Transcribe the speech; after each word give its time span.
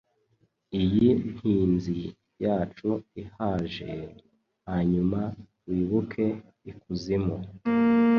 Iyi 0.81 1.07
ntinzi 1.31 1.99
yacu 2.43 2.89
ihaje, 3.23 3.89
hanyuma 4.67 5.19
wibuke 5.65 6.25
ikuzimu 6.71 7.37